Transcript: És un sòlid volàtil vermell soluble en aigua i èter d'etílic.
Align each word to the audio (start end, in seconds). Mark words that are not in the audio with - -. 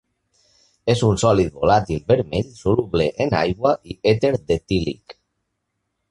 És 0.93 1.01
un 1.07 1.19
sòlid 1.23 1.51
volàtil 1.65 1.99
vermell 2.11 2.49
soluble 2.61 3.09
en 3.25 3.35
aigua 3.43 3.73
i 3.91 3.97
èter 4.13 4.33
d'etílic. 4.49 5.17